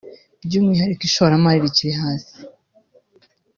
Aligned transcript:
by’umwihariko 0.45 1.03
ishoramari 1.09 1.63
rikiri 1.63 1.93
hasi 2.01 2.35